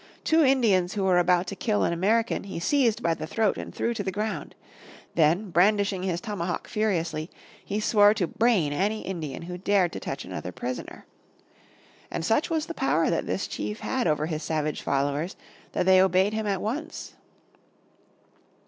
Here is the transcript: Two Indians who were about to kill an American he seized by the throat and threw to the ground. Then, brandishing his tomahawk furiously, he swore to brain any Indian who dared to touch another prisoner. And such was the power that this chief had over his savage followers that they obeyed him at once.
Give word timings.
Two 0.23 0.43
Indians 0.43 0.95
who 0.95 1.03
were 1.03 1.19
about 1.19 1.45
to 1.45 1.55
kill 1.55 1.83
an 1.83 1.93
American 1.93 2.45
he 2.45 2.59
seized 2.59 3.03
by 3.03 3.13
the 3.13 3.27
throat 3.27 3.55
and 3.55 3.71
threw 3.71 3.93
to 3.93 4.01
the 4.01 4.11
ground. 4.11 4.55
Then, 5.13 5.51
brandishing 5.51 6.01
his 6.01 6.19
tomahawk 6.19 6.67
furiously, 6.67 7.29
he 7.63 7.79
swore 7.79 8.15
to 8.15 8.25
brain 8.25 8.73
any 8.73 9.01
Indian 9.01 9.43
who 9.43 9.59
dared 9.59 9.91
to 9.93 9.99
touch 9.99 10.25
another 10.25 10.51
prisoner. 10.51 11.05
And 12.09 12.25
such 12.25 12.49
was 12.49 12.65
the 12.65 12.73
power 12.73 13.11
that 13.11 13.27
this 13.27 13.45
chief 13.47 13.81
had 13.81 14.07
over 14.07 14.25
his 14.25 14.41
savage 14.41 14.81
followers 14.81 15.35
that 15.73 15.85
they 15.85 16.01
obeyed 16.01 16.33
him 16.33 16.47
at 16.47 16.63
once. 16.63 17.13